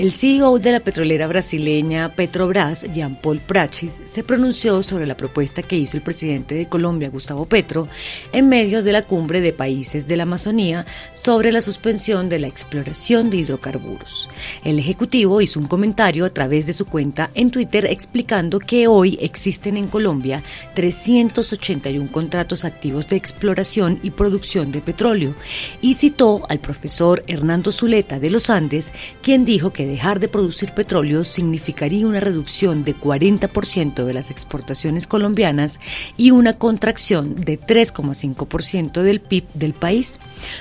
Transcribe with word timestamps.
El 0.00 0.12
CEO 0.12 0.58
de 0.58 0.72
la 0.72 0.80
petrolera 0.80 1.26
brasileña 1.26 2.08
Petrobras, 2.14 2.86
Jean 2.90 3.20
Paul 3.20 3.38
Prachis, 3.38 4.00
se 4.06 4.24
pronunció 4.24 4.82
sobre 4.82 5.06
la 5.06 5.14
propuesta 5.14 5.62
que 5.62 5.76
hizo 5.76 5.98
el 5.98 6.02
presidente 6.02 6.54
de 6.54 6.70
Colombia, 6.70 7.10
Gustavo 7.10 7.44
Petro, 7.44 7.86
en 8.32 8.48
medio 8.48 8.82
de 8.82 8.92
la 8.92 9.02
cumbre 9.02 9.42
de 9.42 9.52
países 9.52 10.08
de 10.08 10.16
la 10.16 10.22
Amazonía 10.22 10.86
sobre 11.12 11.52
la 11.52 11.60
suspensión 11.60 12.30
de 12.30 12.38
la 12.38 12.46
exploración 12.46 13.28
de 13.28 13.36
hidrocarburos. 13.36 14.30
El 14.64 14.78
ejecutivo 14.78 15.42
hizo 15.42 15.60
un 15.60 15.66
comentario 15.66 16.24
a 16.24 16.30
través 16.30 16.66
de 16.66 16.72
su 16.72 16.86
cuenta 16.86 17.30
en 17.34 17.50
Twitter 17.50 17.84
explicando 17.84 18.58
que 18.58 18.86
hoy 18.86 19.18
existen 19.20 19.76
en 19.76 19.88
Colombia 19.88 20.42
381 20.76 22.10
contratos 22.10 22.64
activos 22.64 23.06
de 23.06 23.16
exploración 23.16 24.00
y 24.02 24.12
producción 24.12 24.72
de 24.72 24.80
petróleo 24.80 25.34
y 25.82 25.92
citó 25.92 26.40
al 26.48 26.58
profesor 26.58 27.22
Hernando 27.26 27.70
Zuleta 27.70 28.18
de 28.18 28.30
los 28.30 28.48
Andes, 28.48 28.92
quien 29.20 29.44
dijo 29.44 29.74
que 29.74 29.89
dejar 29.90 30.20
de 30.20 30.28
producir 30.28 30.72
petróleo 30.72 31.24
significaría 31.24 32.06
una 32.06 32.20
reducción 32.20 32.84
de 32.84 32.96
40% 32.96 34.04
de 34.04 34.14
las 34.14 34.30
exportaciones 34.30 35.06
colombianas 35.06 35.80
y 36.16 36.30
una 36.30 36.56
contracción 36.56 37.34
de 37.34 37.60
3,5% 37.60 39.02
del 39.02 39.20
PIB 39.20 39.44
del 39.54 39.74
país. 39.74 40.18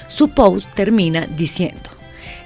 Su 0.07 0.29
post 0.29 0.67
termina 0.73 1.25
diciendo, 1.25 1.89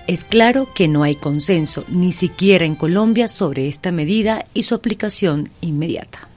es 0.06 0.24
claro 0.24 0.68
que 0.76 0.88
no 0.88 1.04
hay 1.04 1.16
consenso, 1.16 1.86
ni 1.88 2.12
siquiera 2.12 2.66
en 2.66 2.76
Colombia, 2.76 3.28
sobre 3.28 3.68
esta 3.68 3.92
medida 3.92 4.46
y 4.54 4.64
su 4.64 4.76
aplicación 4.76 5.50
inmediata. 5.62 6.33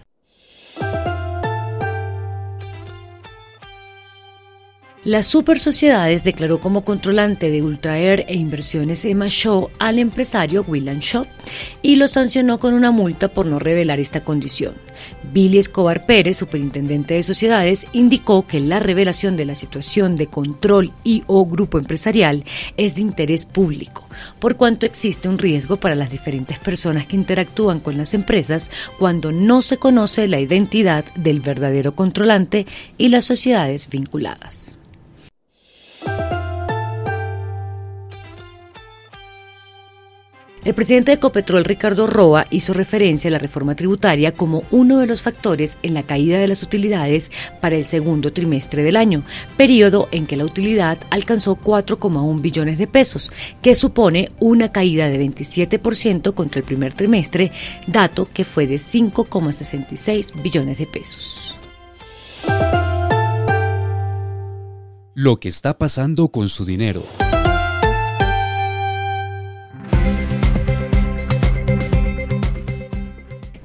Las 5.07 5.29
super 5.29 5.61
sociedades 5.61 6.25
declaró 6.25 6.59
como 6.59 6.85
controlante 6.85 7.49
de 7.49 7.63
Ultraer 7.63 8.25
e 8.27 8.35
inversiones 8.35 9.05
Emma 9.05 9.29
Shaw 9.29 9.71
al 9.79 10.01
empresario 10.01 10.65
William 10.67 10.99
Shaw 10.99 11.27
y 11.81 11.95
lo 11.95 12.09
sancionó 12.09 12.59
con 12.59 12.75
una 12.75 12.91
multa 12.91 13.29
por 13.29 13.47
no 13.47 13.61
revelar 13.61 14.01
esta 14.01 14.25
condición. 14.25 14.75
Billy 15.33 15.59
Escobar 15.59 16.07
Pérez, 16.07 16.39
superintendente 16.39 17.15
de 17.15 17.23
sociedades, 17.23 17.87
indicó 17.93 18.49
que 18.49 18.59
la 18.59 18.81
revelación 18.81 19.37
de 19.37 19.45
la 19.45 19.55
situación 19.55 20.17
de 20.17 20.27
control 20.27 20.93
y 21.05 21.23
o 21.29 21.47
grupo 21.47 21.79
empresarial 21.79 22.45
es 22.77 22.97
de 22.97 23.03
interés 23.03 23.45
público, 23.45 24.09
por 24.41 24.57
cuanto 24.57 24.87
existe 24.87 25.29
un 25.29 25.39
riesgo 25.39 25.77
para 25.77 25.95
las 25.95 26.11
diferentes 26.11 26.59
personas 26.59 27.07
que 27.07 27.15
interactúan 27.15 27.79
con 27.79 27.97
las 27.97 28.13
empresas 28.13 28.73
cuando 28.99 29.31
no 29.31 29.63
se 29.63 29.77
conoce 29.77 30.27
la 30.27 30.41
identidad 30.41 31.05
del 31.15 31.39
verdadero 31.39 31.95
controlante 31.95 32.67
y 32.99 33.11
las 33.11 33.25
sociedades 33.25 33.89
vinculadas. 33.89 34.77
El 40.67 40.75
presidente 40.75 41.13
de 41.13 41.19
Ecopetrol, 41.19 41.65
Ricardo 41.65 42.09
Roa, 42.09 42.49
hizo 42.51 42.73
referencia 42.73 43.29
a 43.29 43.31
la 43.31 43.39
reforma 43.39 43.77
tributaria 43.77 44.35
como 44.35 44.65
uno 44.73 44.99
de 44.99 45.07
los 45.07 45.23
factores 45.23 45.79
en 45.85 45.95
la 45.95 46.03
caída 46.03 46.39
de 46.39 46.49
las 46.49 46.65
utilidades 46.65 47.31
para 47.61 47.77
el 47.77 47.85
segundo 47.85 48.33
trimestre 48.33 48.83
del 48.83 48.97
año, 48.97 49.23
periodo 49.57 50.09
en 50.11 50.27
que 50.27 50.35
la 50.35 50.45
utilidad 50.45 50.99
alcanzó 51.11 51.55
4,1 51.55 52.41
billones 52.41 52.81
de 52.81 52.89
pesos, 52.89 53.31
que 53.63 53.77
supone 53.77 54.33
una 54.41 54.73
caída 54.73 55.07
de 55.07 55.25
27% 55.25 56.35
contra 56.35 56.59
el 56.59 56.65
primer 56.65 56.95
trimestre, 56.95 57.53
dato 57.87 58.29
que 58.35 58.45
fue 58.45 58.67
de 58.67 58.75
5,66 58.75 60.43
billones 60.43 60.79
de 60.79 60.87
pesos. 60.89 61.55
Lo 65.15 65.37
que 65.37 65.47
está 65.47 65.79
pasando 65.79 66.27
con 66.31 66.49
su 66.49 66.65
dinero. 66.65 67.05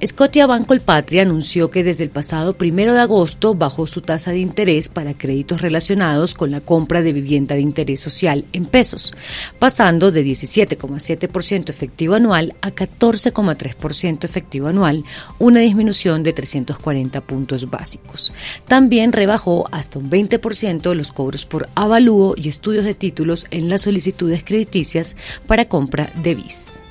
Scotiabank 0.04 0.66
Colpatria 0.66 1.22
anunció 1.22 1.70
que 1.70 1.84
desde 1.84 2.02
el 2.02 2.10
pasado 2.10 2.54
primero 2.54 2.92
de 2.92 3.00
agosto 3.00 3.54
bajó 3.54 3.86
su 3.86 4.00
tasa 4.00 4.32
de 4.32 4.40
interés 4.40 4.88
para 4.88 5.16
créditos 5.16 5.62
relacionados 5.62 6.34
con 6.34 6.50
la 6.50 6.60
compra 6.60 7.02
de 7.02 7.12
vivienda 7.12 7.54
de 7.54 7.60
interés 7.60 8.00
social 8.00 8.44
en 8.52 8.66
pesos, 8.66 9.14
pasando 9.60 10.10
de 10.10 10.24
17,7% 10.24 11.70
efectivo 11.70 12.16
anual 12.16 12.56
a 12.62 12.72
14,3% 12.72 14.24
efectivo 14.24 14.66
anual, 14.66 15.04
una 15.38 15.60
disminución 15.60 16.24
de 16.24 16.32
340 16.32 17.20
puntos 17.20 17.70
básicos. 17.70 18.32
También 18.66 19.12
rebajó 19.12 19.68
hasta 19.70 20.00
un 20.00 20.10
20% 20.10 20.94
los 20.94 21.12
cobros 21.12 21.46
por 21.46 21.68
avalúo 21.76 22.34
y 22.36 22.48
estudios 22.48 22.84
de 22.84 22.94
títulos 22.94 23.46
en 23.52 23.68
las 23.68 23.82
solicitudes 23.82 24.42
crediticias 24.42 25.14
para 25.46 25.68
compra 25.68 26.12
de 26.20 26.34
BIS. 26.34 26.81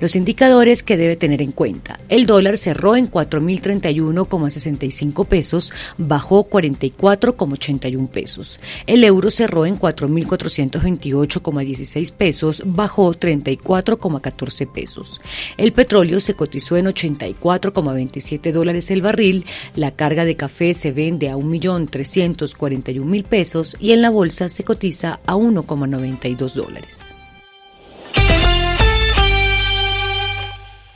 Los 0.00 0.16
indicadores 0.16 0.82
que 0.82 0.96
debe 0.96 1.14
tener 1.16 1.42
en 1.42 1.52
cuenta. 1.52 2.00
El 2.08 2.24
dólar 2.26 2.56
cerró 2.56 2.96
en 2.96 3.10
4.031,65 3.10 5.26
pesos, 5.26 5.74
bajó 5.98 6.48
44,81 6.48 8.08
pesos. 8.08 8.58
El 8.86 9.04
euro 9.04 9.30
cerró 9.30 9.66
en 9.66 9.78
4.428,16 9.78 12.12
pesos, 12.12 12.62
bajó 12.64 13.14
34,14 13.14 14.72
pesos. 14.72 15.20
El 15.58 15.72
petróleo 15.72 16.20
se 16.20 16.32
cotizó 16.34 16.78
en 16.78 16.86
84,27 16.86 18.52
dólares 18.52 18.90
el 18.90 19.02
barril. 19.02 19.44
La 19.76 19.90
carga 19.90 20.24
de 20.24 20.36
café 20.36 20.72
se 20.72 20.92
vende 20.92 21.28
a 21.28 21.36
1.341.000 21.36 23.24
pesos 23.24 23.76
y 23.78 23.92
en 23.92 24.00
la 24.00 24.08
bolsa 24.08 24.48
se 24.48 24.64
cotiza 24.64 25.20
a 25.26 25.34
1,92 25.34 26.54
dólares. 26.54 27.14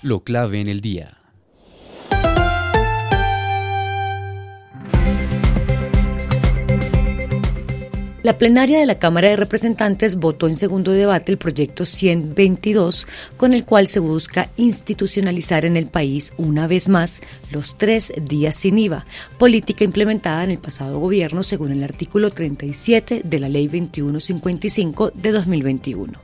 Lo 0.04 0.22
clave 0.22 0.60
en 0.60 0.68
el 0.68 0.82
día. 0.82 1.16
La 8.24 8.38
plenaria 8.38 8.78
de 8.78 8.86
la 8.86 8.98
Cámara 8.98 9.28
de 9.28 9.36
Representantes 9.36 10.14
votó 10.14 10.48
en 10.48 10.54
segundo 10.54 10.92
debate 10.92 11.30
el 11.30 11.36
proyecto 11.36 11.84
122, 11.84 13.06
con 13.36 13.52
el 13.52 13.66
cual 13.66 13.86
se 13.86 14.00
busca 14.00 14.48
institucionalizar 14.56 15.66
en 15.66 15.76
el 15.76 15.88
país 15.88 16.32
una 16.38 16.66
vez 16.66 16.88
más 16.88 17.20
los 17.52 17.76
tres 17.76 18.14
días 18.16 18.56
sin 18.56 18.78
IVA, 18.78 19.04
política 19.36 19.84
implementada 19.84 20.42
en 20.42 20.52
el 20.52 20.58
pasado 20.58 21.00
gobierno 21.00 21.42
según 21.42 21.70
el 21.70 21.84
artículo 21.84 22.30
37 22.30 23.20
de 23.24 23.38
la 23.38 23.50
Ley 23.50 23.66
2155 23.66 25.10
de 25.10 25.30
2021. 25.30 26.18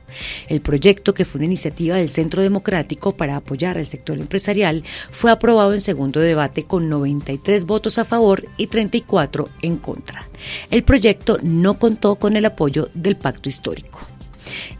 El 0.47 0.61
proyecto, 0.61 1.13
que 1.13 1.23
fue 1.23 1.37
una 1.37 1.45
iniciativa 1.45 1.97
del 1.97 2.09
Centro 2.09 2.41
Democrático 2.41 3.15
para 3.15 3.35
apoyar 3.35 3.77
al 3.77 3.85
sector 3.85 4.17
empresarial, 4.17 4.83
fue 5.11 5.29
aprobado 5.29 5.71
en 5.71 5.81
segundo 5.81 6.19
debate 6.19 6.63
con 6.63 6.89
93 6.89 7.63
votos 7.67 7.99
a 7.99 8.05
favor 8.05 8.43
y 8.57 8.65
34 8.65 9.49
en 9.61 9.77
contra. 9.77 10.27
El 10.69 10.83
proyecto 10.83 11.37
no 11.43 11.77
con 11.99 12.35
el 12.35 12.45
apoyo 12.45 12.89
del 12.93 13.15
pacto 13.15 13.49
histórico. 13.49 13.99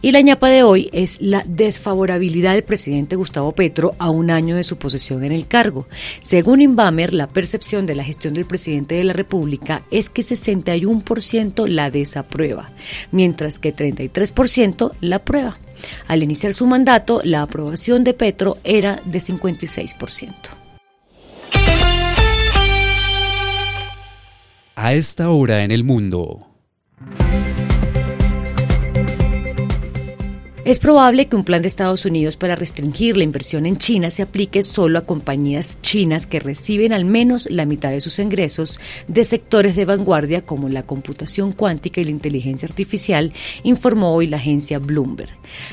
Y 0.00 0.12
la 0.12 0.20
ñapa 0.20 0.48
de 0.48 0.62
hoy 0.62 0.90
es 0.92 1.20
la 1.20 1.44
desfavorabilidad 1.46 2.54
del 2.54 2.64
presidente 2.64 3.16
Gustavo 3.16 3.52
Petro 3.52 3.94
a 3.98 4.10
un 4.10 4.30
año 4.30 4.56
de 4.56 4.64
su 4.64 4.76
posesión 4.76 5.24
en 5.24 5.32
el 5.32 5.46
cargo. 5.46 5.86
Según 6.20 6.60
Inbamer, 6.60 7.14
la 7.14 7.28
percepción 7.28 7.86
de 7.86 7.94
la 7.94 8.04
gestión 8.04 8.34
del 8.34 8.44
presidente 8.44 8.96
de 8.96 9.04
la 9.04 9.12
República 9.12 9.82
es 9.90 10.10
que 10.10 10.22
61% 10.22 11.66
la 11.68 11.90
desaprueba, 11.90 12.70
mientras 13.10 13.58
que 13.58 13.74
33% 13.74 14.92
la 15.00 15.16
aprueba. 15.16 15.58
Al 16.06 16.22
iniciar 16.22 16.54
su 16.54 16.66
mandato, 16.66 17.20
la 17.24 17.42
aprobación 17.42 18.04
de 18.04 18.14
Petro 18.14 18.58
era 18.64 19.00
de 19.04 19.18
56%. 19.18 20.34
A 24.74 24.94
esta 24.94 25.30
hora 25.30 25.64
en 25.64 25.70
el 25.70 25.84
mundo. 25.84 26.51
Es 30.64 30.78
probable 30.78 31.26
que 31.26 31.34
un 31.34 31.42
plan 31.42 31.60
de 31.60 31.66
Estados 31.66 32.04
Unidos 32.04 32.36
para 32.36 32.54
restringir 32.54 33.16
la 33.16 33.24
inversión 33.24 33.66
en 33.66 33.78
China 33.78 34.10
se 34.10 34.22
aplique 34.22 34.62
solo 34.62 34.96
a 34.96 35.04
compañías 35.04 35.78
chinas 35.82 36.24
que 36.24 36.38
reciben 36.38 36.92
al 36.92 37.04
menos 37.04 37.50
la 37.50 37.66
mitad 37.66 37.90
de 37.90 37.98
sus 37.98 38.20
ingresos 38.20 38.78
de 39.08 39.24
sectores 39.24 39.74
de 39.74 39.86
vanguardia 39.86 40.46
como 40.46 40.68
la 40.68 40.84
computación 40.84 41.50
cuántica 41.50 42.00
y 42.00 42.04
la 42.04 42.12
inteligencia 42.12 42.68
artificial, 42.68 43.32
informó 43.64 44.14
hoy 44.14 44.28
la 44.28 44.36
agencia 44.36 44.78
Bloomberg. 44.78 45.30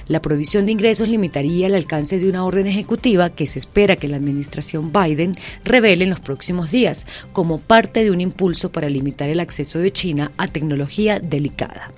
La 0.07 0.23
provisión 0.23 0.65
de 0.65 0.71
ingresos 0.71 1.07
limitaría 1.07 1.67
el 1.67 1.75
alcance 1.75 2.17
de 2.17 2.27
una 2.27 2.43
orden 2.43 2.65
ejecutiva 2.65 3.29
que 3.29 3.45
se 3.45 3.59
espera 3.59 3.95
que 3.95 4.07
la 4.07 4.17
administración 4.17 4.91
Biden 4.91 5.35
revele 5.63 6.05
en 6.05 6.09
los 6.09 6.19
próximos 6.19 6.71
días 6.71 7.05
como 7.31 7.59
parte 7.59 8.03
de 8.03 8.09
un 8.09 8.21
impulso 8.21 8.71
para 8.71 8.89
limitar 8.89 9.29
el 9.29 9.39
acceso 9.39 9.77
de 9.77 9.93
China 9.93 10.31
a 10.37 10.47
tecnología 10.47 11.19
delicada. 11.19 11.93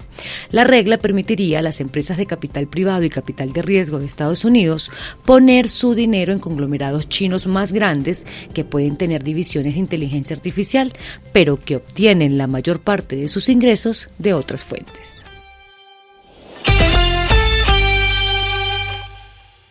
La 0.51 0.63
regla 0.63 0.97
permitiría 0.97 1.59
a 1.59 1.61
las 1.61 1.81
empresas 1.81 2.17
de 2.17 2.25
capital 2.25 2.67
privado 2.67 3.03
y 3.03 3.09
capital 3.09 3.53
de 3.53 3.61
riesgo 3.61 3.99
de 3.99 4.05
Estados 4.05 4.45
Unidos 4.45 4.91
poner 5.25 5.69
su 5.69 5.95
dinero 5.95 6.33
en 6.33 6.39
conglomerados 6.39 7.09
chinos 7.09 7.47
más 7.47 7.71
grandes 7.71 8.25
que 8.53 8.63
pueden 8.63 8.97
tener 8.97 9.23
divisiones 9.23 9.73
de 9.73 9.79
inteligencia 9.79 10.35
artificial, 10.35 10.93
pero 11.33 11.57
que 11.57 11.77
obtienen 11.77 12.37
la 12.37 12.47
mayor 12.47 12.81
parte 12.81 13.15
de 13.15 13.27
sus 13.27 13.49
ingresos 13.49 14.09
de 14.17 14.33
otras 14.33 14.63
fuentes. 14.63 15.25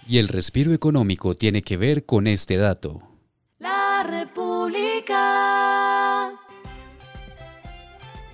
Y 0.09 0.19
el 0.19 0.27
respiro 0.27 0.73
económico 0.73 1.37
tiene 1.37 1.63
que 1.63 1.77
ver 1.77 2.05
con 2.05 2.27
este 2.27 2.57
dato. 2.57 3.10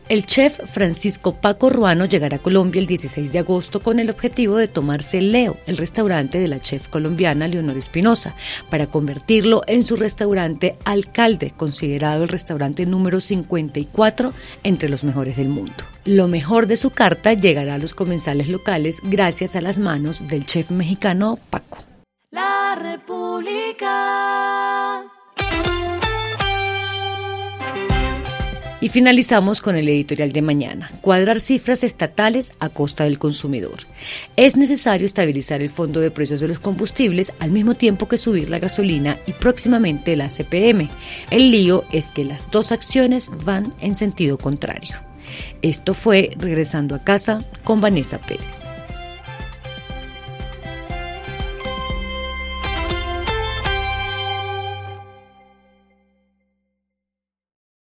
El 0.08 0.24
chef 0.24 0.60
Francisco 0.66 1.34
Paco 1.34 1.68
Ruano 1.68 2.04
llegará 2.04 2.36
a 2.36 2.40
Colombia 2.40 2.78
el 2.78 2.86
16 2.86 3.32
de 3.32 3.40
agosto 3.40 3.80
con 3.80 3.98
el 3.98 4.08
objetivo 4.08 4.54
de 4.54 4.68
tomarse 4.68 5.20
Leo, 5.20 5.56
el 5.66 5.76
restaurante 5.76 6.38
de 6.38 6.46
la 6.46 6.60
chef 6.60 6.86
colombiana 6.86 7.48
Leonor 7.48 7.76
Espinosa, 7.76 8.36
para 8.70 8.86
convertirlo 8.86 9.62
en 9.66 9.82
su 9.82 9.96
restaurante 9.96 10.76
Alcalde, 10.84 11.50
considerado 11.50 12.22
el 12.22 12.28
restaurante 12.28 12.86
número 12.86 13.18
54 13.18 14.32
entre 14.62 14.88
los 14.88 15.02
mejores 15.02 15.36
del 15.36 15.48
mundo. 15.48 15.74
Lo 16.04 16.28
mejor 16.28 16.68
de 16.68 16.76
su 16.76 16.90
carta 16.90 17.32
llegará 17.32 17.74
a 17.74 17.78
los 17.78 17.92
comensales 17.92 18.48
locales 18.48 19.00
gracias 19.02 19.56
a 19.56 19.60
las 19.60 19.78
manos 19.78 20.28
del 20.28 20.46
chef 20.46 20.70
mexicano 20.70 21.36
Paco. 21.50 21.78
La 22.30 22.78
República. 22.80 24.65
Y 28.86 28.88
finalizamos 28.88 29.62
con 29.62 29.74
el 29.74 29.88
editorial 29.88 30.30
de 30.30 30.42
mañana, 30.42 30.92
cuadrar 31.00 31.40
cifras 31.40 31.82
estatales 31.82 32.52
a 32.60 32.68
costa 32.68 33.02
del 33.02 33.18
consumidor. 33.18 33.80
Es 34.36 34.56
necesario 34.56 35.06
estabilizar 35.06 35.60
el 35.60 35.70
fondo 35.70 35.98
de 35.98 36.12
precios 36.12 36.38
de 36.38 36.46
los 36.46 36.60
combustibles 36.60 37.32
al 37.40 37.50
mismo 37.50 37.74
tiempo 37.74 38.06
que 38.06 38.16
subir 38.16 38.48
la 38.48 38.60
gasolina 38.60 39.18
y 39.26 39.32
próximamente 39.32 40.14
la 40.14 40.28
CPM. 40.28 40.88
El 41.32 41.50
lío 41.50 41.82
es 41.90 42.10
que 42.10 42.22
las 42.22 42.48
dos 42.52 42.70
acciones 42.70 43.32
van 43.44 43.74
en 43.80 43.96
sentido 43.96 44.38
contrario. 44.38 44.94
Esto 45.62 45.92
fue 45.92 46.30
Regresando 46.38 46.94
a 46.94 47.02
casa 47.02 47.44
con 47.64 47.80
Vanessa 47.80 48.18
Pérez. 48.18 48.55